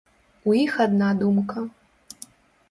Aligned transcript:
У 0.51 0.55
іх 0.61 0.73
адна 0.85 1.11
думка. 1.21 1.67